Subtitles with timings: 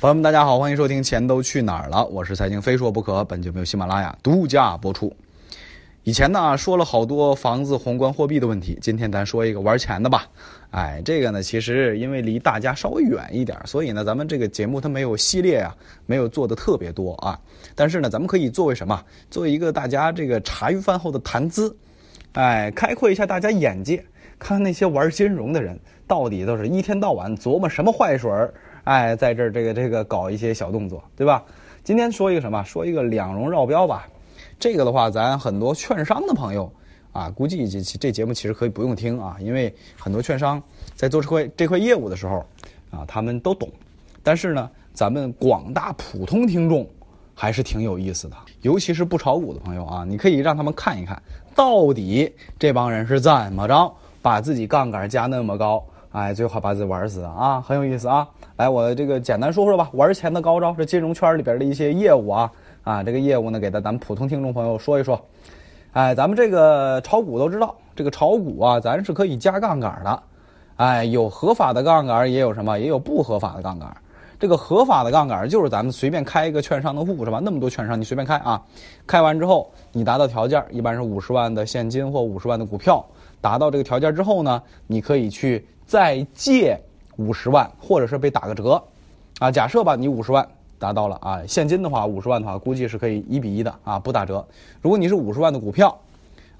[0.00, 5.14] 朋友们，大家好，欢迎收听《钱都去哪儿了》，我是财经非说不可，本节目由喜马拉雅独家播出。
[6.04, 10.26] 以前呢说了好多房子、宏观货币的问题，今天咱说一个玩钱的吧。
[10.70, 17.38] 哎，这个呢其实因为离大家稍微远一点，所以呢咱们这个节目它没有系列啊，没有做的特别多啊。
[17.74, 19.04] 但是呢，咱们可以作为什么？
[19.30, 21.76] 作为一个大家这个茶余饭后的谈资，
[22.32, 24.02] 哎，开阔一下大家眼界，
[24.38, 28.54] 看看那些玩金融的人到底都是一天到晚琢磨什么坏水儿。
[28.84, 31.42] 哎，在这儿这个这个搞一些小动作，对吧？
[31.82, 32.62] 今天说一个什么？
[32.64, 34.06] 说一个两融绕标吧。
[34.58, 36.70] 这个的话，咱很多券商的朋友
[37.12, 40.62] 啊，估计这这节目其实可以不用听啊，因为很多券商
[40.94, 42.44] 在做这块这块业务的时候
[42.90, 43.68] 啊，他们都懂。
[44.22, 46.86] 但是呢，咱们广大普通听众
[47.34, 51.20] 还是挺有意思的，尤其是不炒股的朋友啊，你可以让他们看一看
[51.54, 55.82] 到底这帮人是怎么着把自己杠杆加那么高。
[56.12, 58.28] 哎，最后把自己玩死啊，很有意思啊！
[58.56, 62.50] 来，我这个简单说说吧，玩钱的高招这金融圈里边的一些业务啊
[62.82, 65.20] 啊，这个业务呢，给咱咱们普通听众朋友说一说。
[65.92, 70.22] 哎，咱们这个炒股都知道，这个炒股啊，咱是可以加杠杆的。
[70.76, 73.88] 哎，有合法的杠杆，也有什么，也有不合法的杠杆。
[74.38, 77.40] 这个合法的杠杆就是咱们随便开一个券商的户是吧？
[77.40, 78.60] 那么多券商，你随便开啊，
[79.06, 83.04] 开完之后你达到条件，一般是五十万的现金或五十万的股票。
[83.40, 86.80] 达到这个条件之后呢，你可以去再借
[87.16, 88.80] 五十万，或者是被打个折，
[89.40, 90.46] 啊，假设吧，你五十万
[90.78, 94.46] 达到了啊，现金的话五十万的话，估计是可以一比一的啊，不打折。
[94.80, 95.98] 如果你是五十万的股票，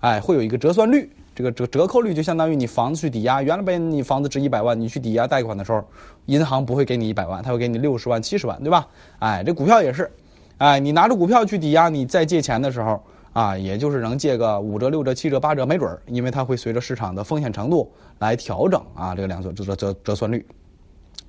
[0.01, 5.85] 哎，会有一个折算率，这个折折扣率就相当于你房子去抵押，原来本你房子值一百万，你去抵押贷款的时候，
[6.27, 8.89] 银行不会给你一百万，他会给你六十万、七十万，对吧？
[9.21, 10.11] 哎，这股票也是，
[10.59, 13.01] 哎，你拿着股票去抵押，你再借钱的时候。
[13.33, 20.45] 啊，也就是能借个五折、六折、七折、八折，没准儿，因为它会随着市场的风险程度来调整啊，这个两折折折折算率，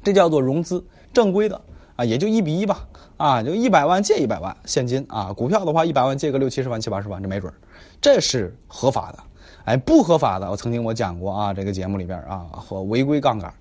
[0.04, 1.62] 这叫做融资正规的
[1.96, 7.56] 啊，也就一比一吧啊，就一百万借一百万现金啊，股票的话一百万借个六七十万、七八十万，这没准儿，
[8.02, 9.20] 这是合法的。
[9.66, 13.54] 哎，不合法的，我曾经我讲过啊，这个节目里边啊，和违规杠杆、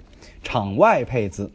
[0.43, 1.51] 场外配资，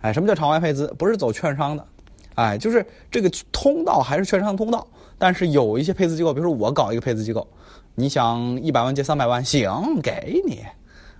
[0.00, 0.92] 哎，什么叫场外配资？
[0.98, 1.86] 不是走券商的，
[2.34, 4.84] 哎，就是这个通道还是券商通道。
[5.18, 7.46] 但是有一些配资机构，比如说我搞一个配资机构，
[7.94, 10.64] 你想一百万借三百万，行，给你，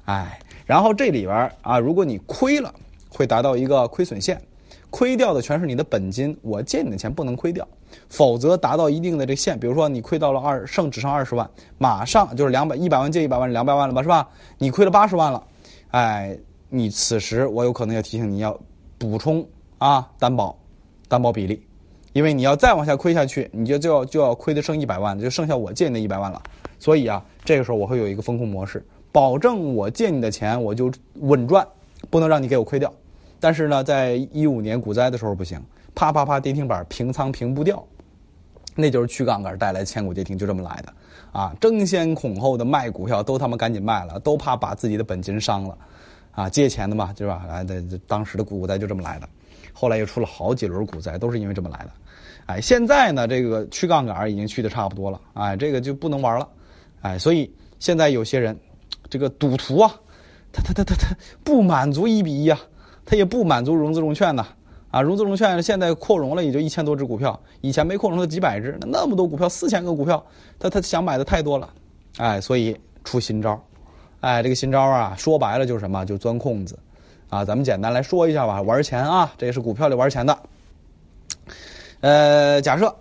[0.05, 2.75] 哎，然后这里边啊，如果你亏了，
[3.09, 4.41] 会达到一个亏损线，
[4.91, 7.67] 亏掉的全是你的本金，我借你的钱不能亏掉，
[8.09, 14.29] 否则达到一定的这线，比如说你亏到了二剩只剩二十万，马上就是两百一百万借一百万两百万了吧，是吧？
[14.59, 15.43] 你亏了八十万了，
[15.91, 16.37] 哎，
[16.69, 18.59] 你此时我有可能要提醒你要
[18.99, 19.47] 补充
[19.79, 20.59] 啊担保，
[21.09, 21.65] 担保比例。
[22.15, 26.43] 因为你要再往下亏下去，你就就要就要亏的剩一百万，就剩下我借你的一百万了。
[26.79, 28.83] 所以啊，这个时候我会有一个风控模式，
[29.13, 31.67] 保证我借你的钱我就稳赚，
[32.09, 32.91] 不能让你给我亏掉。
[33.41, 35.61] 但是呢，在一五年股灾的时候不行，
[35.95, 37.85] 啪啪啪跌停板平仓平不掉，
[38.75, 40.93] 那就是去杠杆带来千股跌停，就这么来的
[41.33, 41.53] 啊！
[41.61, 45.79] 争先恐后的卖股票，都他妈赶紧卖了，都怕把自己的本金伤了
[46.31, 46.49] 啊！
[46.49, 47.45] 借钱的嘛，对吧？
[47.49, 49.29] 来的当时的股灾就这么来的，
[49.75, 51.91] 后来又出了好几轮股灾，都是因为这么来的。
[52.47, 56.49] 哎，现在呢，这个去杠杆已经去的差不多了，哎，这个就不能玩了，
[57.01, 58.59] 哎，所以现在有些人，
[59.09, 59.95] 这个赌徒啊，
[60.53, 62.61] 他他他他他不满足一比一啊，
[63.07, 64.47] 他也不满足融资融券的，
[64.91, 70.23] 啊，融资融券现在扩容了也就一千多只股票，以前没扩容的几百只，那那么多股票，四千个股票，
[70.59, 71.71] 他他想买的太多了，
[72.19, 73.59] 哎，所以出新招，
[74.21, 76.79] 哎，这个新招啊，说白了就是什么，就钻空子，
[77.35, 80.39] 啊，咱们简单来说一下吧，玩钱啊，这是股票里玩钱的。
[82.01, 82.95] 呃，假设，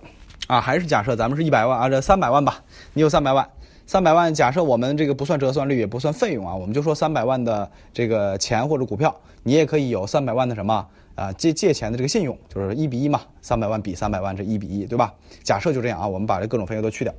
[0.47, 3.47] 啊，还是假设咱们是一百万啊，这三百万吧，你有三百万，
[3.85, 15.13] 三百万，假设我们这个不算折算率，也不算费用啊，我们就说三百万的这个钱或者股票，你也可以有三百万的什么啊借借钱的这个信用，就是一比一嘛，三百万比三百万是一比一，对吧？
[15.43, 17.13] 假设就这样啊，我们把这各种费用都去掉，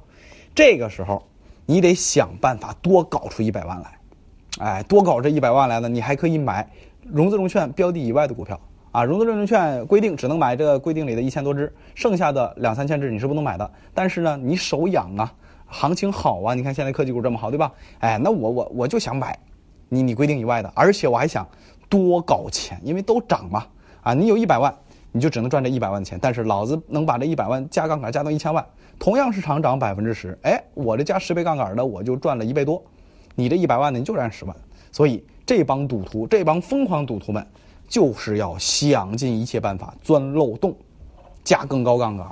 [0.52, 1.24] 这个时候
[1.64, 3.98] 你得想办法多搞出一百万来，
[4.58, 6.68] 哎，多搞这一百万来呢，你还可以买
[7.06, 8.58] 融资融券标的以外的股票。
[8.92, 13.68] 啊，融资融券规定只能买这个规定里的一千多只，剩下的两三千只你是不能买的。
[13.92, 15.34] 但是呢，你手痒啊，
[15.66, 17.72] 行情好啊，你看现在科技股这么好，对吧？
[17.98, 19.36] 哎，那我我我就想买，
[19.88, 21.44] 你你规定以外的，而且我还想
[21.88, 23.66] 多搞钱，因为都涨嘛。
[24.02, 24.72] 啊，你有一百万，
[25.10, 28.64] 你就只能赚这一百万的钱，但是老子能把这一百万加杠杆加到一千万，
[29.00, 32.80] 同样市场涨百分之十，哎，我这加十倍杠杆的我就赚了一倍多，
[33.34, 34.54] 你这一百万呢你就赚十万，
[34.92, 37.46] 所以这帮赌徒，这帮疯狂赌徒们。
[37.86, 40.74] 就是要想尽一切办法钻漏洞，
[41.44, 42.26] 加更高杠杆，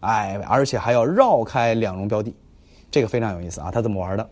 [0.00, 2.32] 哎，而且还要绕开两融标的，
[2.90, 3.70] 这个非常有意思啊！
[3.70, 4.30] 他怎么玩的？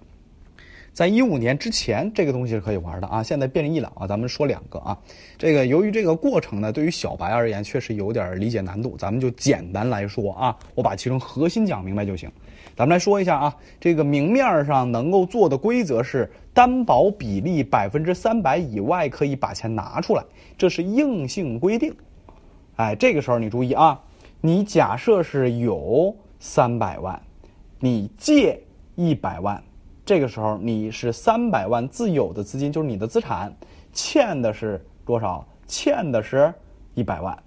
[0.92, 3.22] 在一五年之前，这个东西是可以玩的啊。
[3.22, 4.96] 现在变成一了啊，咱们说两个啊。
[5.38, 12.30] 这个由于这个过程呢，对于小白而言确实有点理解难度，咱们就简单来说啊，我把其中核心讲明白就行。
[12.76, 20.24] 咱们来说一下啊，这个明面上能够做的规则是担保比例百分之三百以外可以把钱拿出来，
[20.58, 21.94] 这是硬性规定。
[22.76, 24.00] 哎，这个时候你注意啊，
[24.40, 27.20] 你假设是有三百万，
[27.78, 28.60] 你借
[28.96, 29.62] 一百万。
[30.04, 33.54] 这个时候你是三百万自有的资金，就是你的资产，
[33.92, 35.46] 欠的是多少？
[35.66, 36.52] 欠的是
[36.94, 37.38] 一百万。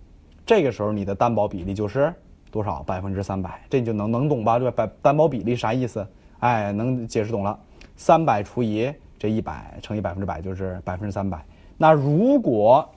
[0.46, 2.14] 这个时候你的担保比例就是
[2.50, 2.82] 多少？
[2.84, 3.60] 百分之三百。
[3.70, 4.60] 这你就能能懂吧？
[4.60, 4.90] 对吧？
[5.02, 6.08] 担保比例啥意思？
[6.40, 7.60] 哎，能解释懂了。
[7.96, 11.44] 三百除以这一百乘以百分之百就是百分之三百。
[11.78, 12.88] 那如果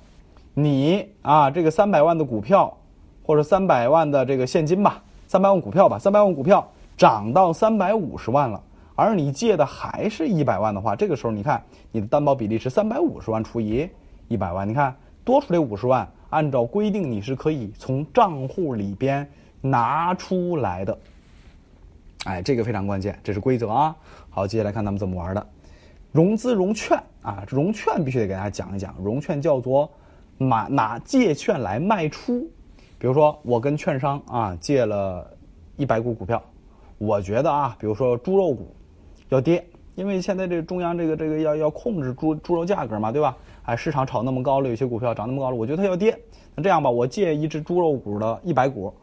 [0.55, 2.77] 你啊这个三百万的股票
[3.23, 6.67] 或者三百万的这个现金吧，三百万股票吧，三百万股票
[6.97, 8.63] 涨到三百五十万了。
[8.95, 11.63] 而你借的还是一百万的话，这个时候你看
[11.93, 13.89] 你的担保比例是三百五十万除以
[14.29, 19.29] 一百万，你看多出来五十万，按照规定你是可以从账户里边
[19.61, 20.97] 拿出来的。
[22.27, 23.97] 哎，这个非常关键，这是规则啊。
[24.29, 25.47] 好，接下来看咱们怎么玩的，
[26.11, 29.89] 融资融券啊，融券必须得给大家讲一讲，融券叫做
[30.37, 32.41] 买拿借券来卖出，
[32.99, 35.31] 比如说我跟券商啊借了
[35.77, 36.43] 一百股股票，
[36.99, 38.75] 我觉得啊，比如说猪肉股。
[39.29, 43.37] 要跌，因为现在这中央这个这个要要控制猪猪肉价格嘛，对吧？
[43.65, 46.17] 哎，市场炒那么高了，有些股票涨那么高了，我觉得它要跌。
[46.55, 48.95] 那这样吧，我借一只猪肉股的一百股，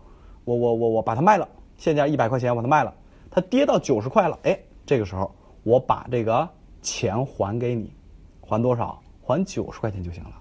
[0.46, 2.94] 我我我我把它卖了，现价一百块钱，我把它卖了，
[3.36, 5.34] 它跌到九十块了，哎，这个时候
[5.64, 6.48] 我把这个
[6.84, 7.92] 钱还给你，
[8.40, 9.02] 还多少？
[9.24, 10.32] 还九十块钱就行了，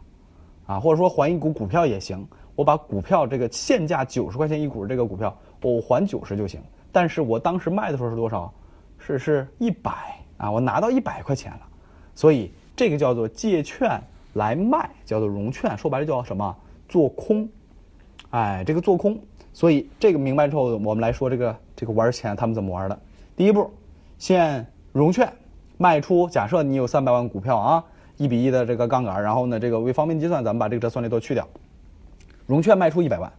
[0.66, 2.22] 啊，或者说还一股股票也行，
[2.54, 6.60] 我把股票这个现价九十块钱一股这个股票，我还九十就行。
[6.92, 8.52] 但是我当时卖的时候是多少？
[8.98, 9.90] 是是一百
[10.36, 11.60] 啊，我拿到一百块钱了，
[12.14, 13.98] 所以这个叫做借券
[14.34, 16.54] 来卖，叫做融券，说白了叫什么？
[16.88, 17.48] 做空，
[18.30, 19.18] 哎，这个做空。
[19.52, 22.98] 所以这个明白之后，我们来说这个这个玩钱他们怎么玩的。
[23.36, 23.70] 第一步，
[24.18, 25.30] 先融券
[25.76, 27.84] 卖出，假设你有三百万股票啊，
[28.16, 31.46] 一比一的这个杠杆，然后呢，这个为方便计算，咱们把这个折算率都去掉，
[32.46, 33.30] 融券卖出一百万，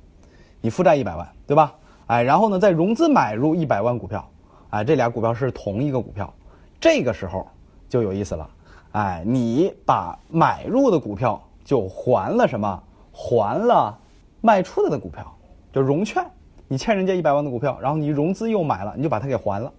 [0.62, 1.74] 你负债一百万，对吧？
[2.08, 4.28] 哎，然后呢，再融资买入一百万股票。
[4.70, 6.34] 哎，这俩股票是同一个股票，
[6.82, 7.48] 这个时候
[7.88, 8.50] 就有意思了。
[8.92, 12.84] 哎，你把买入的股票就还了什么？
[13.12, 13.98] 还了
[14.42, 15.32] 卖出的股票，
[15.74, 16.26] 就融券。
[16.70, 19.74] 你欠人家一百万的股票，然后你融资又买了，你就把它给还了。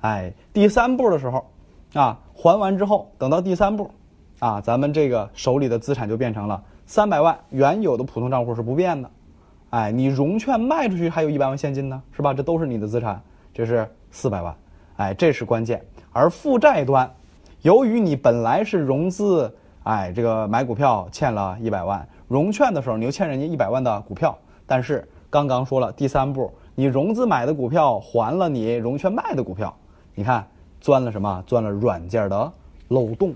[0.00, 1.44] 哎，第三步的时候，
[1.92, 3.90] 啊，还完之后，等到第三步，
[4.38, 9.10] 啊，咱们这个手里的资产就变成了三百万，原有的普通账户是不变的。
[9.70, 12.32] 哎，你融券卖出去还有一百万现金呢，是吧？
[12.32, 13.20] 这都是你的资产，
[13.52, 13.86] 这是。
[14.14, 14.54] 四百万，
[14.96, 15.82] 哎，这是关键。
[16.12, 17.10] 而负债端，
[17.62, 19.50] 由于你本来是融资，
[19.84, 24.36] 哎，这个买股票欠了一百万，融券的时候你又欠人家一百万的股票。
[24.66, 29.74] 但是刚刚说了第三步，你融资买的股票还了你融券卖的股票，
[30.14, 30.46] 你看
[30.78, 31.42] 钻了什么？
[31.46, 32.52] 钻了软件的
[32.88, 33.34] 漏洞，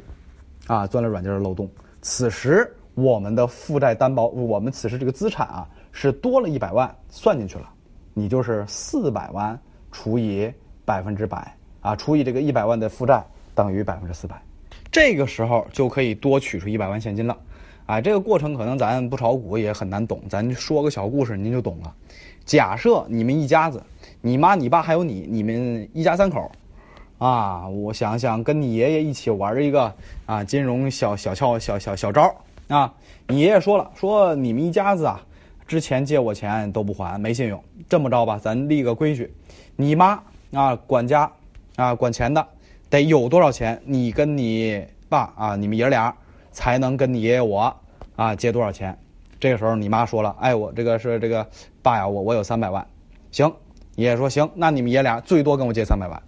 [0.67, 1.67] 啊，钻了软件的漏洞。
[2.03, 7.71] 此时我们的负债担保，我们此时这个资产啊是多了一百万算进去了，
[8.13, 9.59] 你就是四百万
[9.91, 10.53] 除以。
[10.85, 13.21] 百分之百啊，除以这个一百万的负债
[13.57, 14.41] 等于百分之四百，
[14.93, 17.37] 这个时候就可以多取出一百万现金了。
[17.87, 21.95] 啊，这个过程可能咱不炒股也很难懂，咱说个小故事您就懂了。
[22.45, 23.83] 假设你们一家子，
[24.21, 26.51] 你妈、你爸还有你，你们一家三口，
[27.19, 29.93] 啊，我想想跟你爷爷一起玩一个
[30.27, 32.35] 啊金融小小窍小小小招
[32.69, 32.93] 啊。
[33.29, 35.25] 你爷爷说了，说你们一家子啊，
[35.67, 37.63] 之前借我钱都不还，没信用。
[37.89, 39.33] 这么着吧，咱立个规矩，
[39.77, 40.21] 你妈。
[40.53, 41.31] 啊，管家，
[41.75, 42.47] 啊，管钱的，
[42.89, 46.15] 得有多少钱，你跟你爸啊，你们爷俩
[46.57, 47.77] 才能跟你爷爷我
[48.17, 48.99] 啊借多少钱？
[49.39, 51.47] 这个时候你妈说了，哎，我这个是这个
[51.83, 52.87] 爸呀，我我有三百万，
[53.31, 53.53] 行，
[53.97, 56.23] 爷爷说行，那你们爷俩最多跟我借三百万，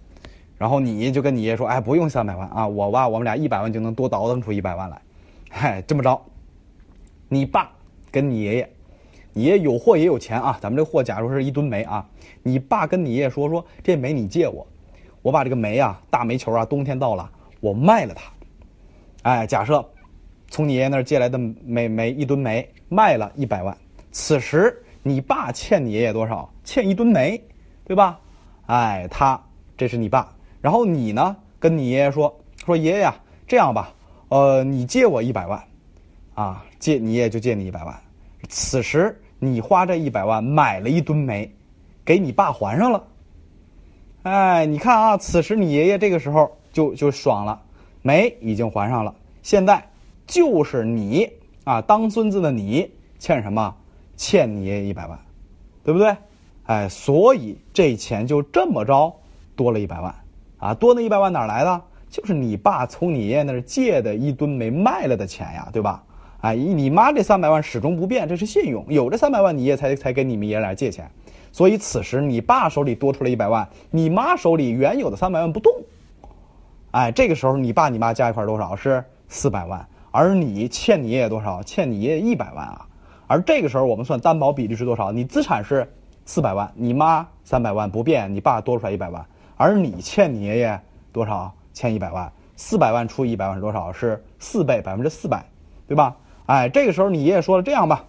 [0.55, 5.01] 然后你就跟你爷爷说，哎，不用三百万啊，我爸我们俩一百万就能多倒腾出一百万来，
[5.49, 6.21] 嗨，这么着，
[7.27, 7.71] 你爸
[8.11, 8.69] 跟你爷爷。
[9.33, 12.07] 你爷有货也有钱啊，咱们这货假如是一吨煤啊，
[12.43, 14.67] 你爸跟你爷爷说说这煤你借我，
[15.23, 17.27] 我把这个煤啊大煤球啊冬天到了
[17.59, 18.31] 我卖了它，
[19.23, 19.83] 哎，假设
[20.49, 23.75] 从你爷爷那儿借来的煤煤一吨煤卖了一百万，
[24.11, 26.51] 此时你爸欠你爷爷多少？
[26.63, 27.41] 欠一吨煤，
[27.85, 28.19] 对吧？
[28.65, 29.41] 哎，他
[29.77, 33.15] 这是你爸，然后你呢跟你爷爷说说爷爷呀，
[33.47, 33.93] 这样吧，
[34.27, 35.63] 呃，你借我一百万，
[36.35, 37.95] 啊，借你爷爷就借你一百万。
[38.47, 41.51] 此时你花这一百万买了一吨煤，
[42.03, 43.03] 给你爸还上了。
[44.23, 47.59] 哎，你看啊，此时你爷爷这个时候就就爽了，
[48.01, 49.83] 煤已经还上了，现在
[50.29, 51.27] 就是你
[51.63, 53.75] 啊，当孙子的你欠什么？
[54.15, 55.17] 欠你爷爷一百万，
[55.83, 56.15] 对不对？
[56.65, 59.11] 哎，所以这钱就这么着
[59.55, 60.13] 多了一百万
[60.59, 61.81] 啊，多那一百万哪来的？
[62.11, 66.03] 就是你爸从你爷爷那儿借的一吨没卖了的钱呀，对吧？
[66.41, 71.09] 哎，你妈这三百万始终不变，这是信用，有这三百万，你爷才才给你们爷俩借钱。
[71.51, 75.73] 所以此时你爸手里多出来一百万，你妈手里原有的三百万不动。
[76.91, 81.61] 哎，这个时候你爸你妈加一块多少是四百万，而你欠你爷爷多少？
[81.63, 82.85] 欠你爷爷一百万啊。
[83.27, 85.11] 而这个时候我们算担保比例是多少？
[85.11, 85.91] 你资产是
[86.25, 89.25] 四百万，你妈三百万不变，你爸多出来一百万，
[89.55, 90.79] 而你欠你爷爷
[91.11, 91.53] 多少？
[91.73, 93.93] 欠一百万，四百万除以一百万是多少？
[93.93, 95.45] 是四倍，百分之四百，
[95.87, 96.15] 对吧？
[96.47, 98.03] 哎，这个时候你爷爷说了，这样吧，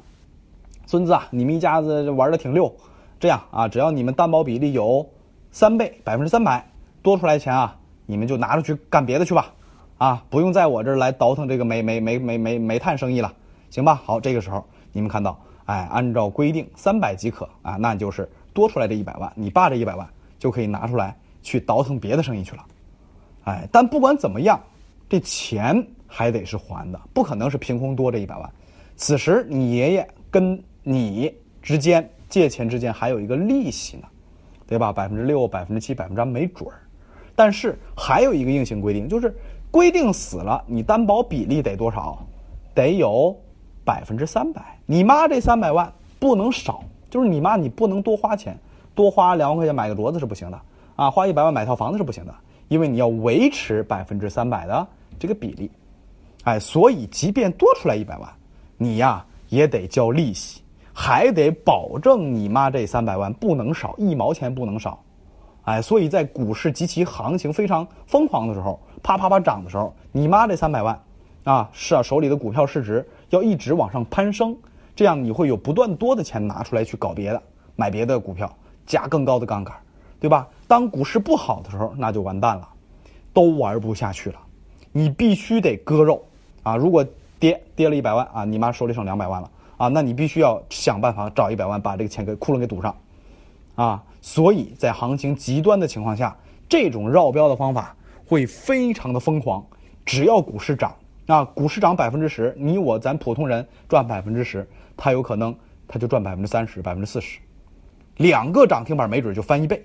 [0.87, 2.75] 孙子啊，你们一家子玩的挺溜。
[3.21, 5.07] 这样啊，只要你们担保比例有
[5.53, 6.67] 三倍，百分之三百
[7.03, 7.77] 多出来钱啊，
[8.07, 9.53] 你们就拿出去干别的去吧，
[10.01, 13.31] 啊，不用在我这儿来倒腾这个煤煤煤煤煤煤炭生意了，
[13.69, 14.01] 行吧？
[14.03, 22.65] 好，这个时候你们看到，哎，按照规定三百即可啊，那就是多出来这一百万，你爸这一百万就可以拿出来去倒腾别的生意去了，
[23.45, 24.59] 哎，但不管怎么样，
[25.07, 28.51] 这钱还得是还的，不可能是凭空多这一百万。
[28.97, 32.09] 此时你爷爷跟你之间。
[32.31, 34.05] 借钱之间还有一个利息呢，
[34.65, 34.93] 对吧？
[34.93, 36.79] 百分之六、百分之七、百分之八没准儿。
[37.35, 39.35] 但是还有一个硬性规定，就是
[39.71, 42.19] 规定死了，你担保比例得多少？
[42.75, 43.37] 得有
[43.85, 44.79] 百分之三百。
[44.87, 48.59] 你妈这三百万不能少，就是你妈你不能多花钱，
[48.95, 50.61] 多花两万块钱买个镯子是不行的
[50.97, 52.35] 啊，花一百万买套房子是不行的，
[52.69, 54.87] 因为你要维持百分之三百的
[55.19, 55.71] 这个比例。
[56.45, 58.29] 哎，所以即便多出来一百万，
[58.77, 60.63] 你呀也得交利息。
[60.93, 65.03] 还得保证你妈这三百万不能少，一毛钱不能少，
[65.63, 71.01] 哎，所以在股市及其行情非常疯狂的时候，啪啪啪涨的时候，你妈这三百万，
[71.45, 74.57] 啊，是啊，手里的股票市值要一直往上攀升，
[74.95, 77.43] 这样你会有不断多的钱拿出来去搞别的，
[77.77, 78.51] 买别的股票，
[78.87, 79.75] 加更高的杠杆，
[80.19, 80.47] 对吧？
[80.67, 82.69] 当股市不好的时候，那就完蛋了，
[83.33, 84.39] 都玩不下去了，
[84.93, 86.25] 你必须得割肉
[86.63, 86.77] 啊！
[86.77, 87.05] 如果
[87.39, 89.51] 跌跌了一百万啊，你妈手里剩两百万了。
[89.77, 92.95] 啊，那你必须要想办法找一百万把这个钱给窟窿给堵上，
[93.77, 96.37] 啊，所以在行情极端的情况下，
[96.69, 97.97] 这种绕标的方法
[98.31, 99.67] 会非常的疯狂。
[100.07, 100.95] 只要股市涨，
[101.27, 104.65] 啊，股市涨百分之十，你我咱普通人赚百分之十，
[104.97, 105.53] 他有可能
[105.89, 107.41] 他就赚百分之三十、百分之四十，
[108.19, 109.85] 两个涨停板没准就翻一倍，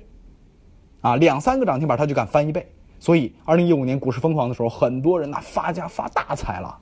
[1.02, 2.72] 啊，两三个涨停板他就敢翻一倍。
[3.00, 6.78] 所以，二零一五年股市疯狂的时候，很多人那发家发大财了，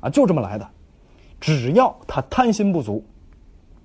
[0.00, 0.66] 啊，就这么来的。
[1.38, 3.04] 只要他贪心不足，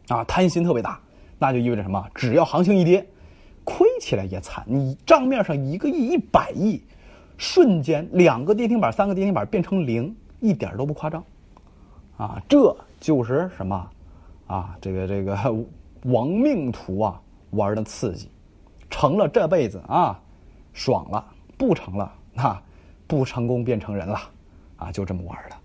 [0.07, 0.97] 啊，贪心特别大，
[1.37, 2.07] 那就意味着什么？
[2.15, 3.05] 只要行情一跌，
[3.65, 4.63] 亏起来也惨。
[4.65, 6.81] 你账面上一个亿、一百亿，
[7.37, 11.23] 瞬间两个跌停板、三个跌停板变成零，一点都不夸张，
[12.17, 13.89] 啊，这就是什么？
[14.47, 15.37] 啊，这个这个
[16.05, 18.29] 亡命徒啊，玩的刺激，
[18.89, 20.19] 成了这辈子啊，
[20.73, 21.23] 爽了；
[21.57, 22.61] 不成了，那
[23.07, 24.19] 不成功变成人了，
[24.77, 25.55] 啊，就这么玩的。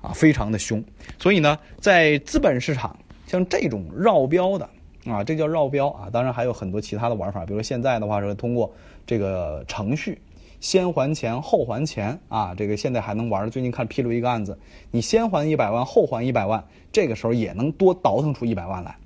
[0.00, 0.80] 啊，非常的凶，
[1.18, 4.64] 所以呢，在资本市场，像这种绕标的
[5.06, 6.08] 啊，这叫绕标啊。
[6.08, 8.72] 当然还有很多其他的玩法，比如说现在的话是通过
[9.04, 10.22] 这个程序，
[10.60, 12.54] 先还钱后还钱啊。
[12.54, 13.50] 这个现在还能玩。
[13.50, 14.58] 最近看披露一个案子，
[14.90, 18.96] 你先还一百万，后还一百万，这个时候也能多倒腾出一百万来。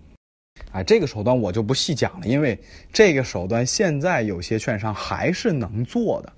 [0.73, 2.59] 哎，这个手段我就不细讲了，因为
[2.93, 6.33] 这个手段现在有些券商还是能做的。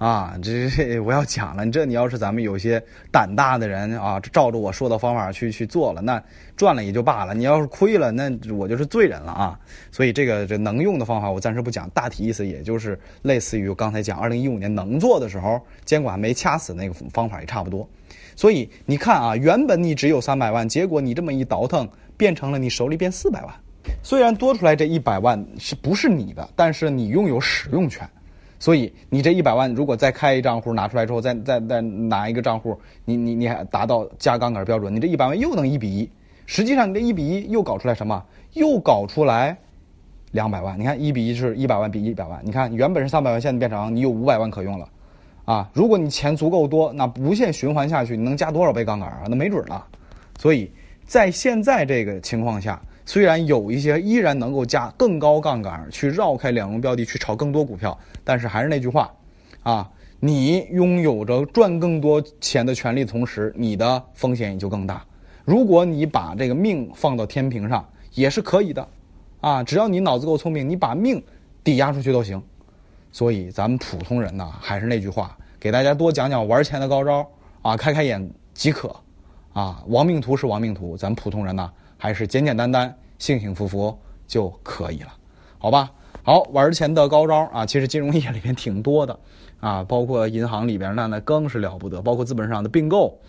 [0.00, 6.22] 啊，这 这我要讲了，这你要是咱们有些胆大的人啊，照着我说的方法去去做了，那
[6.56, 9.60] 赚了也就罢了；你要是亏了，那我就是罪人了啊。
[9.92, 17.86] 所以这个这能用的方法我暂时不讲，大体意思也就是类似于我刚才讲二零一五年能做的时候，监管没掐死那个方法也差不多。
[18.34, 23.54] 所以你看啊，原本你只有三百万，结果你这么一倒腾，变成了你手里变四百万。
[24.02, 28.08] 虽然多出来这一百万是不是你的，但是你拥有使用权。
[28.60, 36.08] 所以你这一百万如果再开一账户拿出来之后，再再再拿一个账户，你你你还达到加杠杆标准，你这一百万又能一比一。
[36.44, 38.22] 实际上你这一比一又搞出来什么？
[38.52, 39.56] 又搞出来
[40.32, 40.78] 两百万。
[40.78, 42.38] 你看一比一是一百万比一百万。
[42.44, 44.86] 你看原本是三百万，现在变成你有五百万可用了，
[45.46, 45.70] 啊！
[45.72, 49.22] 如果你钱足够多，那无限循环下去，你能加多少倍杠杆啊？
[49.26, 49.86] 那没准了。
[50.38, 50.70] 所以
[51.06, 52.78] 在现在这个情况下。
[53.04, 59.12] 虽然有一些依然能够加更高杠杆去绕开两融标的去炒更多股票，但是还是那句话，
[59.62, 59.90] 啊，
[60.20, 65.04] 你拥有着赚更多钱的权利，同时你的风险也就更大。
[65.44, 68.86] 如果你把这个命放到天平上，也是可以的，
[69.40, 71.20] 啊，只要你脑子够聪明，你把命
[71.64, 72.40] 抵押出去都行。
[73.10, 77.26] 所以咱们普通人呢，还是那句话，给大家多讲讲玩钱的高招
[77.62, 78.94] 啊，开开眼即可
[79.52, 79.82] 啊。
[79.88, 81.68] 亡命徒是亡命徒，咱普通人呢
[82.00, 85.12] 还是简简单单、幸幸福福就可以了，
[85.58, 85.90] 好吧？
[86.22, 89.18] 好，玩钱的高招啊，其实金融业里面挺多的
[89.60, 93.20] 啊，包括银行里边那那更是了不得，包括资本市场的并购。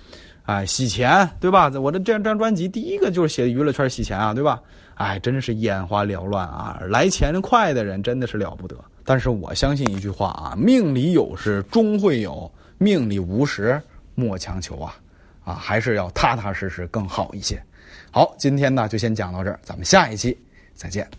[0.44, 1.70] 哎，洗钱对吧？
[1.80, 4.62] 我的这张专辑第一个就是写娱乐圈洗钱啊，对吧？
[4.96, 6.82] 哎，真是眼花缭乱啊！
[6.90, 8.75] 来钱快的人真的是了不得。
[9.04, 13.82] 但是我相信一句话啊，命里有时终会有，命里无时
[14.16, 14.96] 莫强求啊！
[15.44, 17.62] 啊，还是要踏踏实实更好一些。
[18.13, 20.38] 好，今天呢就先讲到这儿，咱们下一期
[20.75, 21.10] 再见。